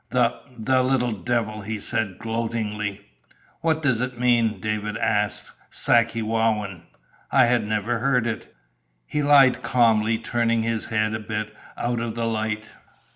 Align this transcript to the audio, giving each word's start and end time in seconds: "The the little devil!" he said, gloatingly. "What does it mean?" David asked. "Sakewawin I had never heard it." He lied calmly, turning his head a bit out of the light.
"The 0.09 0.35
the 0.57 0.81
little 0.81 1.11
devil!" 1.11 1.61
he 1.61 1.77
said, 1.77 2.17
gloatingly. 2.17 3.05
"What 3.59 3.83
does 3.83 4.01
it 4.01 4.19
mean?" 4.19 4.59
David 4.59 4.97
asked. 4.97 5.51
"Sakewawin 5.69 6.85
I 7.31 7.45
had 7.45 7.67
never 7.67 7.99
heard 7.99 8.25
it." 8.25 8.51
He 9.05 9.21
lied 9.21 9.61
calmly, 9.61 10.17
turning 10.17 10.63
his 10.63 10.85
head 10.85 11.13
a 11.13 11.19
bit 11.19 11.55
out 11.77 11.99
of 11.99 12.15
the 12.15 12.25
light. 12.25 12.67